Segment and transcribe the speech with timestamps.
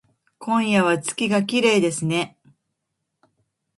[0.39, 2.35] 今夜は月がきれいですね